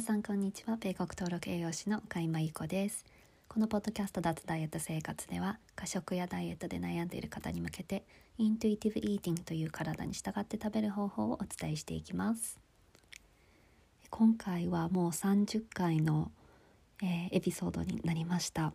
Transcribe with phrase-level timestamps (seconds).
[0.00, 0.78] 皆さんこんにちは。
[0.78, 3.04] 米国登録栄養士の海馬ゆ子です。
[3.48, 8.04] このポッドキャスト脱ダイエット生活では過食やダイエットで悩んでいる方に向けて
[8.38, 12.58] イントゥイティブイーティングという体に従って食べる方法をお伝えしていきます。
[14.08, 16.32] 今回はもう30回の、
[17.02, 18.72] えー、エピソードになりました。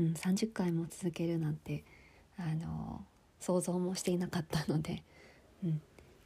[0.00, 1.84] うん、30回も続けるなんて
[2.38, 3.04] あの
[3.38, 5.02] 想像もしていなかったので、
[5.62, 5.82] うん、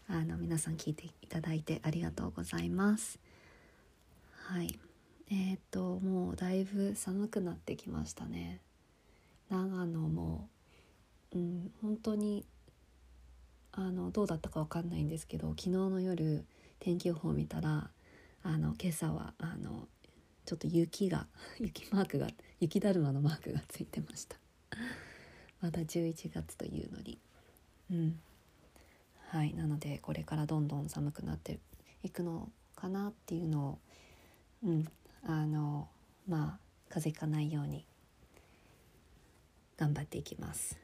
[0.08, 3.18] あの皆さん聞いていただいてありがとうございます。
[4.52, 4.78] はい。
[5.30, 8.60] えー、っともうだいぶ寒くなってきましたね。
[9.48, 10.46] 長野も、
[11.34, 12.44] うん、本当に
[13.72, 16.44] あのどうだったかわかんないんですけど昨日の夜
[16.80, 17.88] 天気予報見たら
[18.42, 19.88] あの今朝はあの
[20.44, 21.26] ちょっと雪が
[21.58, 22.28] 雪マークが
[22.60, 24.36] 雪だるまのマークがついてました。
[25.62, 27.18] まだ11月というのに。
[27.90, 28.20] うん。
[29.28, 29.54] はい。
[29.54, 31.58] なのでこれからどんどん寒くなって
[32.02, 33.78] いくのかなっていうのを
[34.64, 34.88] うん
[35.24, 35.88] あの
[36.28, 37.84] まあ風邪かないように
[39.76, 40.78] 頑張っていきます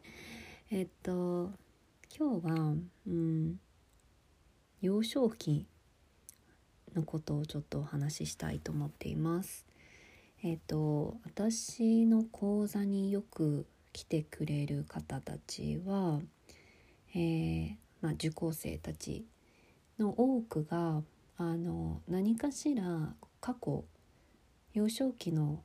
[0.70, 1.52] えっと
[2.18, 2.74] 今日は
[3.06, 3.60] うん
[4.80, 5.66] 幼少期
[6.94, 9.66] のことをちょっとお話ししたいと思っています。
[10.42, 16.20] えっ、と私の講座によく来てくれる方たちは、
[17.14, 19.24] えー、まあ、受講生たち
[19.98, 21.02] の多くが
[21.38, 23.84] あの何かしら過去
[24.72, 25.62] 幼少期の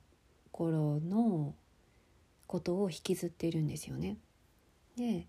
[0.51, 1.55] 頃の
[2.47, 4.17] ことを引きずっているんですよね。
[4.97, 5.27] で、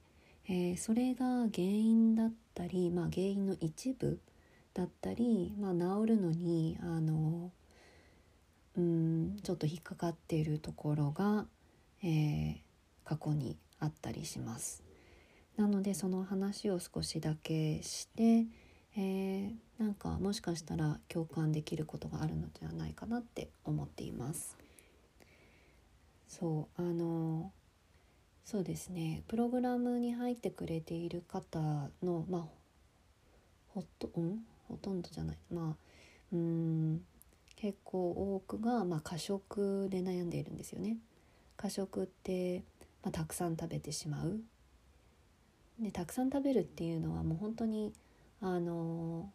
[0.48, 4.20] えー、それが原因だったり、まあ、原因の一部
[4.74, 7.52] だったり、まあ、治るのにあの
[8.76, 11.46] うんちょっと引っかかっているところが、
[12.02, 12.56] えー、
[13.04, 14.82] 過去にあったりします。
[15.56, 18.46] なのでその話を少しだけして、
[18.96, 24.56] えー、なんかもしかしたら共感できることがあるのではないかなって思っています。
[26.28, 27.50] そうあの
[28.44, 31.58] そうですねプログラムに入ってくれている方
[32.00, 32.44] のまあ
[33.74, 34.38] ほとん？
[34.68, 35.76] ほとんどじゃないまあ
[36.32, 37.04] うん
[37.56, 40.96] 結構多くが、まあ、過食で悩んでいるんですよね。
[41.56, 42.62] 過食って、
[43.02, 44.40] まあ、たくさん食べてしまう。
[45.80, 47.92] でたくさん食べるっていうのはもう本当に
[48.40, 49.28] あの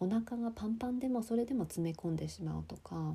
[0.00, 3.14] お腹がパンパンでもそれでも詰め込んでしまうとか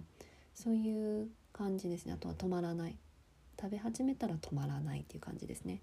[0.53, 2.13] そういう感じですね。
[2.13, 2.97] あとは止まらない。
[3.59, 5.81] 食べ始めたら止まらないっていう感じですね。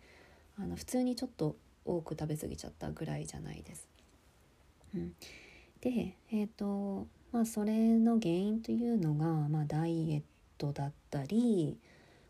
[0.58, 3.88] あの普通にちょっと多く食べ過ぎちゃったぐらいじゃないです。
[4.94, 5.14] うん、
[5.80, 10.22] でえっ、ー、とまあそれの原因というのが、まあ、ダイエッ
[10.58, 11.78] トだったり、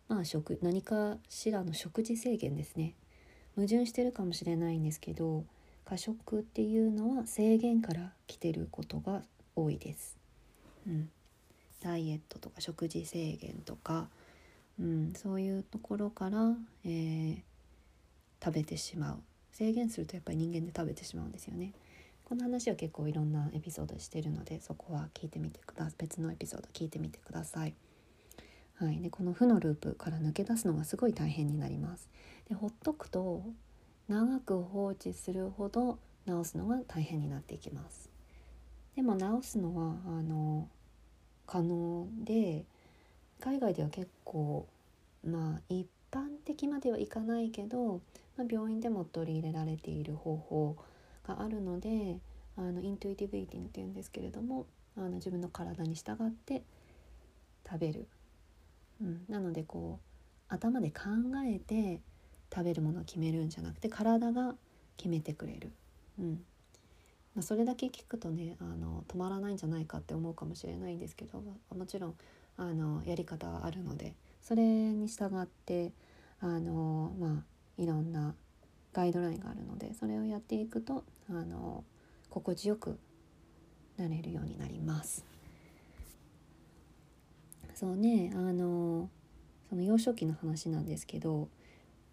[0.09, 2.95] まあ食、何かしらの食事制限ですね。
[3.57, 5.45] 矛盾してるかもしれないんですけど
[5.91, 9.23] 過食っていうのは制限から来てることが
[9.57, 10.17] 多いです。
[10.87, 11.11] うん、
[11.83, 14.07] ダイエットとか食事制限とか、
[14.79, 17.37] うん、そういうところから、えー、
[18.41, 19.19] 食べてしまう
[19.51, 21.73] 制限するとやっぱり人間で食べてしまうんですよね。
[22.25, 27.75] この話は結構いろんなエピソードしてるのでそこは聞いてみてください別のエピソード聞いてみてください。
[28.77, 32.09] はい、でこの負のループから抜け出すのがすごい大変になります。
[32.49, 33.43] でほっとくと
[34.11, 38.11] 長く放置するほど治すのが大変になっていきます。
[38.97, 40.69] でも治すのはあの
[41.47, 42.65] 可能で
[43.39, 44.67] 海外では結構
[45.25, 48.01] まあ一般的まではいかないけど、
[48.37, 50.77] まあ、病院でも取り入れられている方法
[51.25, 52.19] があるので
[52.57, 54.67] あのイントゥイティブイーティングっていうんですけれども
[54.97, 56.65] あの自分の体に従って
[57.65, 58.09] 食べる、
[59.01, 61.05] うん、なのでこう頭で考
[61.47, 62.01] えて
[62.53, 64.55] 食べるものを決めるんじゃなくて体が
[64.97, 65.73] 決めてくれる、
[66.19, 66.45] うん
[67.35, 71.43] まあ、それだけ聞くとねあの止まらないんじゃないかって思うかもしれないんですけど
[71.75, 72.15] もちろん
[72.57, 75.93] あのやり方はあるのでそれに従って
[76.41, 78.35] あのまあいろんな
[78.93, 81.85] ガイドラインがあるのでそれをやっていくとあの
[82.29, 82.99] 心地よく
[83.97, 85.25] なれるようになります。
[87.75, 89.09] そうねあの
[89.71, 91.49] その幼少期の話なんですけど、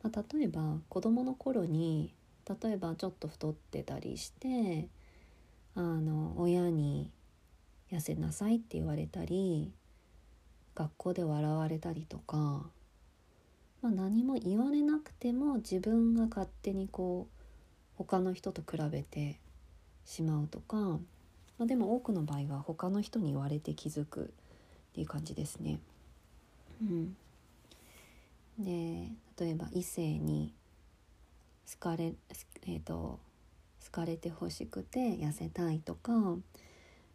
[0.04, 2.14] まあ、例えば子どもの頃に
[2.62, 4.88] 例えばちょっと太ってたりして
[5.76, 7.12] あの親に
[7.92, 9.72] 痩せなさいって言われたり
[10.76, 12.66] 学校で笑われたりとか
[13.82, 17.44] まあ、何も言われなくても自分が勝手にこう
[17.96, 19.40] 他の人と比べて
[20.06, 21.00] しまうとか、ま
[21.62, 24.26] あ、でも多くの場合は他の人に言われて気づくっ
[24.94, 25.80] ていう感じですね。
[26.82, 27.16] うん、
[28.60, 30.54] で例えば異性に
[31.72, 32.14] 好かれ,、
[32.66, 33.20] えーと、
[33.86, 36.14] 好かれてほしくて痩せたいとか、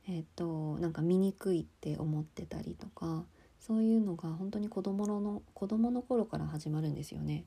[0.08, 3.24] えっとなんか醜いって思ってたりとか
[3.60, 7.44] そういうのが本当に子供の子供の頃から始まるんですよね。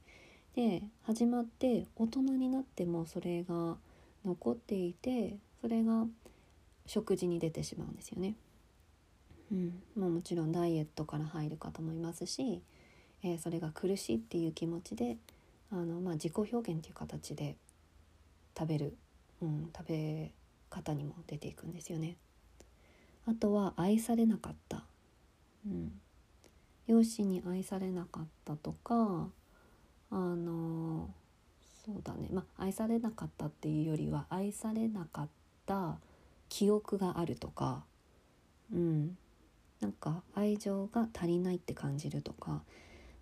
[0.56, 3.76] で始まって大人になってもそれが
[4.26, 6.06] 残っていてそれが
[6.86, 8.36] 食事に出てしまうんですよね。
[9.52, 12.62] うんまあ、もちろんダイエットから入る方もいますし、
[13.26, 15.18] えー、それが苦しいっていう気持ちで
[15.72, 17.56] あの、まあ、自己表現っていう形で
[18.58, 18.96] 食べる、
[19.42, 20.32] うん、食べ
[20.70, 22.18] 方にも出ていくんですよね。
[23.28, 24.84] あとは愛されなかった、
[25.66, 25.92] うん、
[26.88, 29.28] 両親に愛されなかったとか
[30.12, 31.10] あの
[31.84, 32.30] そうだね。
[32.32, 35.28] まあ愛されなかったっていうよりは愛されなかっ
[35.66, 35.98] た
[36.48, 37.84] 記憶があるとか
[38.72, 39.18] うん。
[39.82, 42.64] なんか愛情が足りないって感じるとか、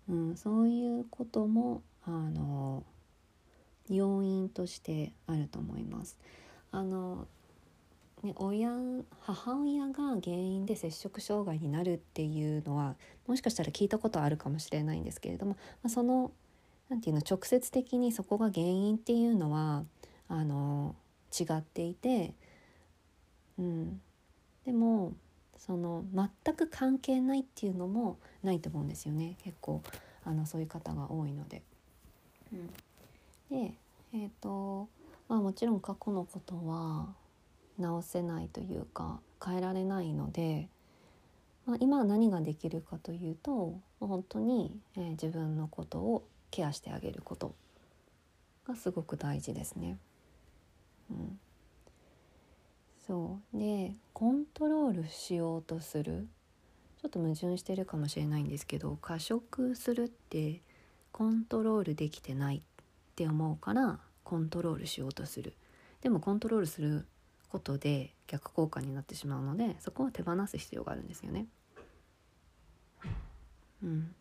[0.08, 2.84] うん、そういうこともあの
[3.88, 6.18] 要因としてあると思います。
[6.70, 7.26] あの
[8.24, 8.70] ね、親
[9.20, 12.96] 母親が原因で摂食障害になるっていうのは
[13.26, 16.32] もしかしたら聞いたことあるかもしれないんですけれども、ま、その
[16.88, 19.84] 何て言うの直接的にそこが原因っていうのは
[20.28, 20.96] あの
[21.38, 22.32] 違っていて、
[23.58, 24.00] うん、
[24.64, 25.12] でも
[25.66, 29.82] その全く関係ないっていうのもないと思うんですよね結構
[30.22, 31.62] あのそういう方が多いので。
[32.52, 32.66] うん、
[33.50, 33.74] で
[34.12, 34.88] えっ、ー、と
[35.28, 37.14] まあもちろん過去のことは
[37.78, 40.68] 直せないというか変えられないので、
[41.64, 47.54] まあ、今は何ができるかというと本当に、えー、自分のことをケアしてあげること
[48.68, 49.96] がすごく大事ですね。
[51.10, 51.40] うん、
[53.06, 53.58] そう。
[53.58, 56.26] でコントロールしようとする。
[57.02, 60.62] ちょっと矛盾してるかもしれないんですけど過食するって
[61.12, 62.60] コントロールできてないっ
[63.14, 65.52] て思うからコントロールしようとする。
[66.00, 67.06] でもコントロールする
[67.50, 71.46] ことで逆効果になってしまうのでそこは手放す必要があるんですよね。
[73.82, 74.14] うん、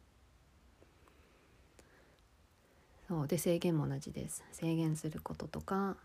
[3.07, 3.27] そう。
[3.27, 4.43] で制限も同じです。
[4.51, 5.95] 制限することとか、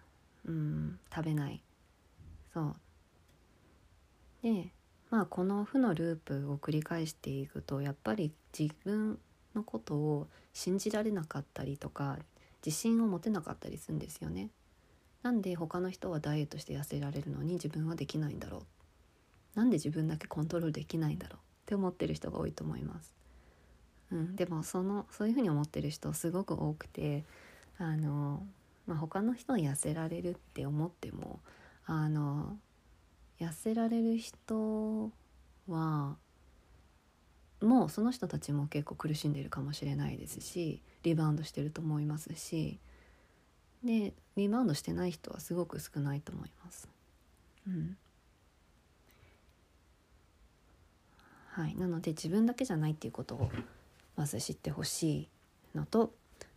[0.46, 1.60] うん、食べない。
[2.58, 2.74] そ
[4.42, 4.68] うで
[5.10, 9.18] まあこの負のループを繰り返していくとやっぱり自分
[9.54, 12.18] のことを信じられなかったりとか
[12.64, 14.50] 自信を持てなかったりするんですよね。
[15.22, 18.58] なんで他の人はダイエットして痩せられるのに自分はできないんだろ
[19.56, 23.14] うなんで自分だけコントロールできないんだろうって思ってる人が多いと思います。
[24.10, 27.24] うん、でもそのそういうふうに思ってる人すごく多くて
[27.78, 28.44] あの、
[28.86, 31.40] まあ、他の人は痩せられるって思っても
[31.90, 32.58] あの
[33.40, 35.10] 痩せられる人
[35.66, 36.16] は
[37.62, 42.78] もうその人たちも結構苦しんでいるかもしれないですしリバウンドしてると思いますし
[43.82, 46.88] でリバウンドしてない人はすごく少ないと思います。
[47.66, 47.96] うん
[51.52, 53.50] はい、なので自分だけじゃないっていうことを
[54.14, 55.28] まず知ってほしい
[55.74, 56.12] のと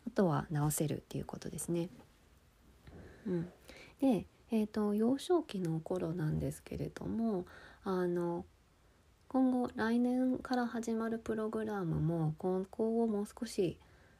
[0.06, 1.90] あとは直せるっていうことですね。
[3.26, 3.52] うん、
[4.00, 7.46] で、えーと、幼少期の頃なんですけれども
[7.84, 8.46] あの
[9.30, 13.78] 今後来年から始まるプログラムも今後をもう少し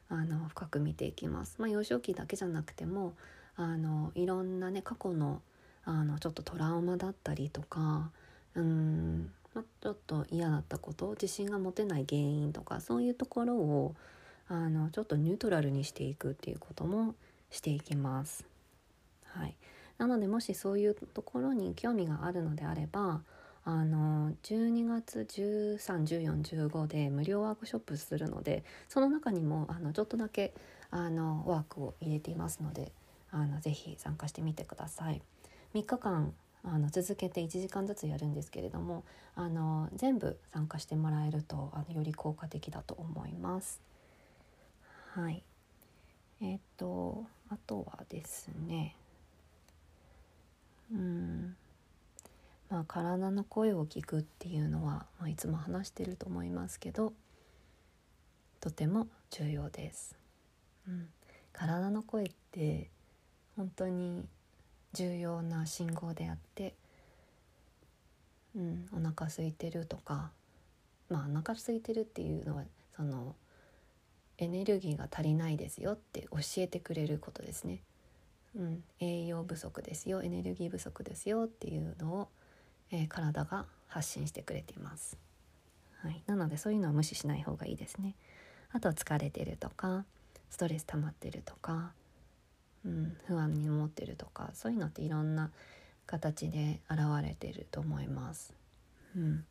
[0.08, 1.56] あの深く見ていきます。
[1.58, 3.12] まあ、幼少期だけじゃなくても
[3.56, 5.42] あのいろんなね過去の
[5.84, 8.10] あのちょっとトラウマだったりとか
[8.54, 13.94] うんま、ちょっと嫌だったこと自信が持てない原因とかそういうところを
[14.48, 17.14] あのちょっとニュートラルにしていくっていうことも
[17.50, 18.44] していきます。
[19.24, 19.56] はい、
[20.02, 23.22] なのでもしそういうところに興味があるのであれば
[23.64, 30.54] あの12月131415で無料ワークショップするのでその中にもあのちょっとだけ
[30.90, 32.90] あのワークを入れていますので
[33.30, 35.22] あのぜひ参加してみてください。
[35.74, 39.04] 3日間あの続けて1時間ずつやるんですけれども
[39.36, 43.80] あの全部参加してもらえるとあのより効果的だと思います。
[45.14, 45.44] はい
[46.40, 48.96] えっ、とあとはですね
[50.92, 51.56] うん
[52.72, 57.12] まあ、体の声を聞くっていうのは、まあ、いつも話してると思いますけど
[58.60, 60.16] とても重要です。
[60.88, 61.08] うん、
[61.52, 62.88] 体の声って
[63.56, 64.24] 本当に
[64.94, 66.74] 重要な信号であって、
[68.56, 70.30] うん、お腹空いてるとか
[71.10, 72.62] まあお腹空いてるっていうのは
[72.96, 73.34] その
[74.38, 77.80] エネルギーが足りないですよって教えてくれることですね。
[78.54, 82.28] うん、栄養不足ですよエネルギー不足ですよっていうのを
[82.92, 85.18] えー、体が発信してくれています。
[86.02, 88.14] はい、なのでそういうのは無視しない方がいいですね。
[88.70, 90.04] あと疲れてるとか
[90.50, 91.92] ストレス溜まってるとか、
[92.84, 95.50] うん、不安に思ってるとかそういうのっていろんな
[96.06, 98.54] 形で現れてると思います。
[99.16, 99.44] うん、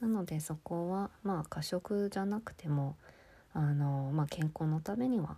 [0.00, 2.96] なのでそこはまあ過食じゃなくても
[3.52, 5.36] あの、まあ、健康のためには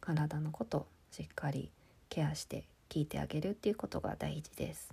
[0.00, 1.70] 体のことしっかり
[2.08, 4.92] ケアして聞いてあげるっていうことが大事です。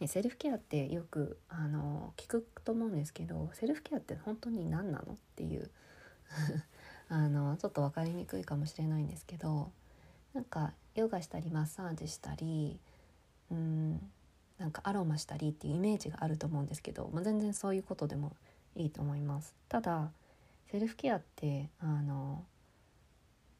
[0.00, 5.70] ね、セルフケアってよくあの聞くと思うんですけどセルフケアって本当に何なのっていう
[7.08, 9.72] あのちょっと分かりにくいかもしれないんですけど
[10.34, 12.78] なんかヨガしたりマッサージしたり
[13.50, 14.10] うん
[14.58, 18.36] なんかアロマしたりっていうイメージがあると思うんですけど、まあ、全然そういうことでも
[18.74, 19.54] いいと思います。
[19.68, 20.10] ただ
[20.70, 22.44] セルフケアってあの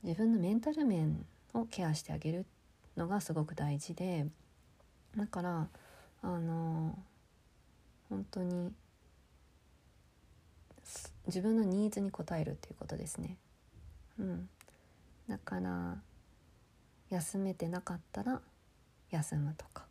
[0.02, 1.24] 自分のメンタル面
[1.54, 2.46] をケアしてあげる
[2.96, 4.26] のがすごく大事で
[5.16, 5.68] だから
[6.22, 6.98] あの
[8.08, 8.72] 本当に
[11.26, 13.36] 自分のニーズに応えるっていうことですね。
[14.18, 14.48] うん、
[15.28, 15.98] だから
[17.10, 18.40] 休めてなかったら
[19.10, 19.84] 休むとか、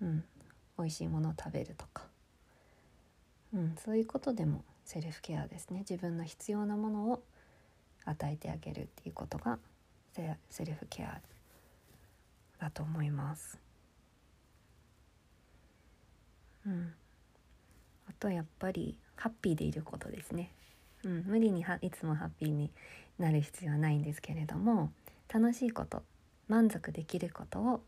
[0.00, 0.24] うん、
[0.78, 2.04] 美味しいものを食べるとか、
[3.54, 5.80] うん、そういうことでもセルフケアですね。
[5.80, 7.22] 自分の必要なものを
[8.04, 9.58] 与えてあげるっていうことが
[10.12, 11.20] セルフケア
[12.60, 13.58] だと思います。
[16.66, 16.92] うん、
[18.08, 20.50] あとやっぱりハッピーでいることですね。
[21.04, 22.70] うん、無理にいつもハッピーに
[23.18, 24.92] なる必要はないんですけれども
[25.32, 26.02] 楽しいこと
[26.48, 27.80] 満足できることを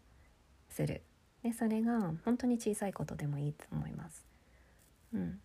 [0.71, 1.03] する
[1.43, 4.25] でそれが本当に小さいことでもいいと思います。
[5.13, 5.41] うん、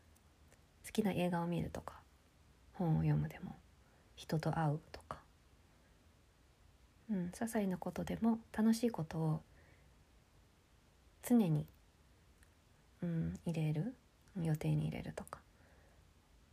[0.85, 1.95] 好きな映画を見るとか
[2.73, 3.55] 本を読むでも
[4.15, 5.06] 人と会うとか、
[7.09, 9.41] うん、些細なことでも楽しいことを
[11.27, 11.65] 常に、
[13.01, 13.93] うん、入れる
[14.41, 15.39] 予定に入れるとか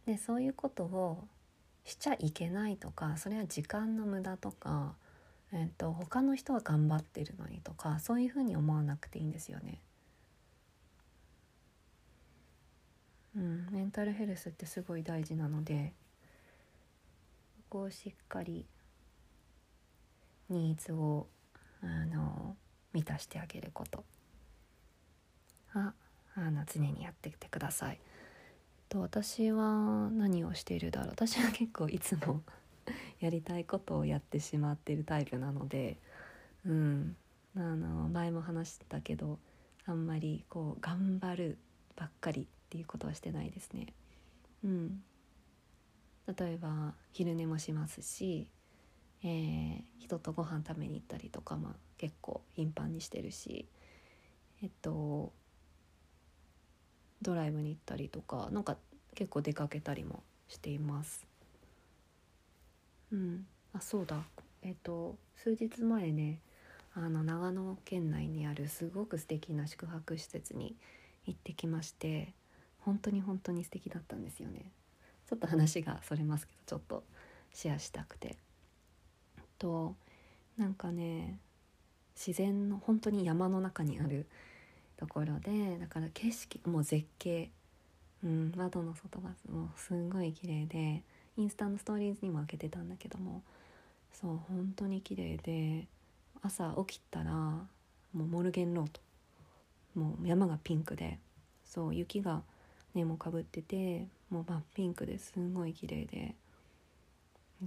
[0.07, 1.25] でそういうことを
[1.85, 4.95] しちゃいけないとかそれは時間の無駄とか、
[5.53, 9.81] えーと、他の人は頑張ってるのにとかそういうふうに思わなくていいんですよね。
[13.37, 15.93] うん、メンタルヘルスってすごい大事なので
[17.75, 18.65] こをしっかり
[20.49, 21.27] ニーズを
[21.83, 22.57] あの
[22.93, 24.05] 満たしてあげること
[25.69, 25.93] は
[26.37, 27.99] あの常にやっててください。
[28.89, 32.43] と私は何をしているだろう私は結構いつも
[33.19, 35.99] やりたいことをやってしまっているタイプなので、
[36.67, 37.17] うん、
[37.57, 39.39] あの前も話したけど
[39.87, 41.59] あんまりこう頑張る
[41.97, 43.93] ばっかりっていうことはしてないですね。
[44.65, 45.03] うん、
[46.27, 48.49] 例えば昼寝もしますし、
[49.25, 53.67] えー、人とご飯食べに行ったりとか、まあ、結構頻繁にしてるし
[54.63, 55.33] えっと
[57.23, 58.77] ドライブに行ったりとかなんか
[59.15, 61.27] 結構出かけたりもしています。
[63.13, 64.25] うん、あそうだ
[64.63, 66.41] えっと数日前ね
[66.95, 70.77] あの長野県内にあるすごく素敵な宿泊施設に
[71.25, 72.35] 行ってきまして
[72.81, 74.71] 本当に本当に素敵だったんですよね。
[75.27, 77.05] ちょっと話がそれますけどちょっと
[77.55, 78.37] シェアしたくて。
[79.59, 79.95] と
[80.57, 81.39] なんかね
[82.15, 84.27] 自然の本当に山の中にある
[84.97, 87.51] ところでだから景色もう絶景、
[88.23, 91.03] うん、窓の外がもうすんごい綺麗で
[91.37, 93.43] インスタのストーリーズにも開けてたんだけども
[94.13, 95.87] そう本当に綺麗で
[96.43, 97.67] 朝起きたらも
[98.15, 99.01] うモルゲンロート
[99.95, 101.19] もう山がピンクで
[101.65, 102.43] そう雪が
[102.95, 106.35] 根もかぶっててもう真っピンクですんごい綺麗で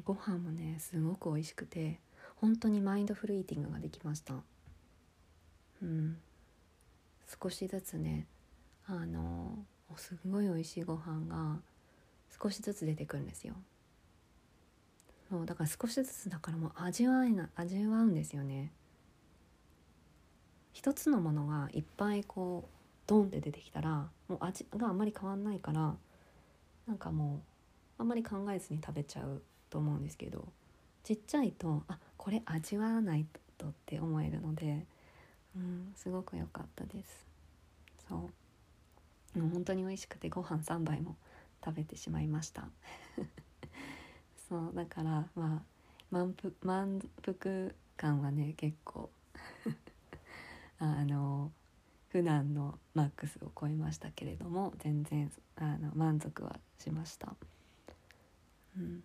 [0.04, 2.00] ご飯もねすごく美味しくて
[2.36, 4.36] 本当にマインドフルイーティングができました。
[5.82, 6.18] うん。
[7.42, 8.26] 少しずつね
[8.86, 9.66] あの
[9.96, 11.58] すごい美味しいご飯が
[12.42, 13.56] 少しずつ出てくるんですよ。
[15.30, 18.72] そうだから少しずつだからもう味わえな味わうんですよね。
[20.72, 22.70] 一つのものがいっぱいこう
[23.08, 25.96] ドンって出てきたらもう味があんまり変わんないから
[26.86, 27.42] なんかも
[27.98, 29.42] うあんまり考えずに食べちゃう。
[29.70, 30.48] と思うんですけど
[31.04, 33.26] ちっちゃいとあこれ味わわない
[33.58, 34.86] とって思えるので、
[35.56, 37.26] うん、すごく良かったです。
[38.10, 38.30] そ
[39.36, 39.40] う。
[39.40, 41.16] もう本当に美味しくてご飯3杯も
[41.64, 42.68] 食べてしまいました。
[44.50, 45.62] そうだからまあ
[46.12, 49.10] 満腹満腹感はね結構
[50.80, 51.52] あの
[52.10, 57.36] 普段のマックスを超えましたけれども全然あの満足はしました。
[58.78, 59.04] うん、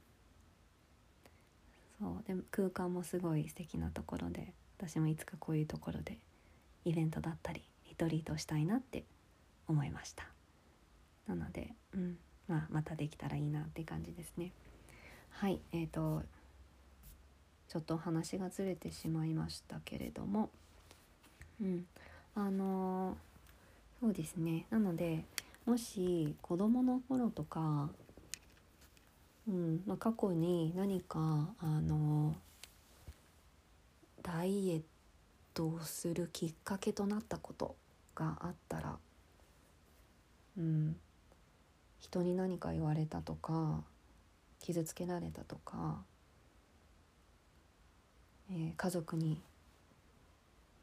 [2.02, 6.18] そうでも空間もすごい素敵なところで私もいつかこういうところで
[6.84, 9.04] イベントだったりリトリートしたいなって
[9.68, 10.26] 思いました。
[11.28, 12.16] なので、うん
[12.48, 14.50] まあ、またできたらいいなって感じですね。
[15.30, 16.22] はいえーと、
[17.68, 20.50] ちょっと話がずれてしまいましたけれども。
[21.60, 21.86] うん
[22.34, 23.16] あの
[24.00, 24.66] そうですね。
[24.70, 25.24] なので
[25.64, 27.90] もし子どもの頃とか、
[29.48, 29.82] うん。
[29.86, 32.34] まあ、過去に何かあの
[34.22, 34.82] ダイエッ
[35.54, 37.76] トをするきっかけとなったこと
[38.14, 38.98] があったら、
[40.56, 40.96] うん、
[42.00, 43.82] 人に何か言われたとか
[44.60, 46.02] 傷つけられたとか、
[48.50, 49.42] えー、家族に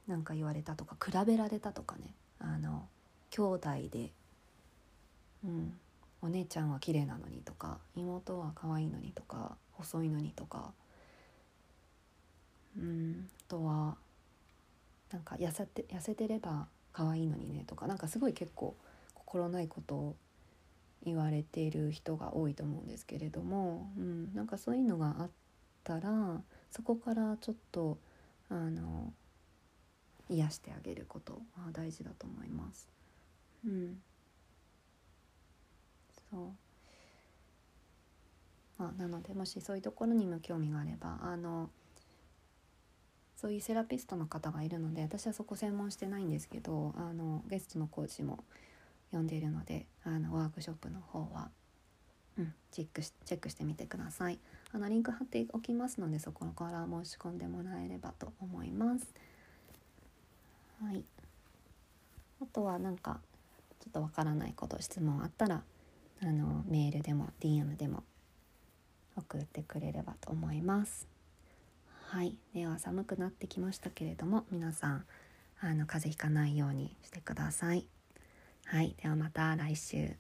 [0.08, 2.14] 何か言われたとか比べられたとかね。
[2.40, 2.88] あの
[3.32, 4.12] 兄弟で、
[5.44, 5.78] うん、
[6.22, 10.72] お姉ちゃんは綺麗なのにとか妹は可愛いのにとか細いのにとか、
[12.78, 13.96] うん、あとは
[15.12, 18.76] なんか痩せて痩せてれば可愛いのにねとかなんかすごい結構
[19.14, 20.16] 心ないことを
[21.06, 25.30] 言われている人が多いと思うんですけれども、うん、なんかそういうのがあっ
[25.84, 27.98] たらそこからちょっと
[28.50, 29.14] あの
[30.30, 32.90] 癒してあげることは大事だと思います。
[33.66, 33.98] うん、
[36.32, 36.52] そう。
[38.80, 41.70] まあ、なのでもしそういうところにも興味があればあの
[43.36, 48.44] そういうセラピストの方がいるので私はそこ専門してないんですけどあのゲストのコーチも
[49.12, 51.50] 呼んでいるのであのワークショップの方は、
[52.38, 54.40] うん、チェックしチェックしてみてください。
[54.72, 59.08] あのリンク貼っておきますのでそこから申し込んでもらえればと思います。
[60.82, 61.04] はい。
[62.42, 63.20] あとはなんか
[63.80, 65.64] ちょっとわからないこと質問あったら
[66.22, 68.04] あのメールでも DM でも
[69.16, 71.08] 送ってくれればと思います。
[72.08, 72.36] はい。
[72.54, 75.06] では寒くなってきましたけれども皆さん
[75.62, 77.88] あの風邪ひかないようにしてください。
[78.66, 78.96] はい。
[79.02, 80.16] ではまた来週。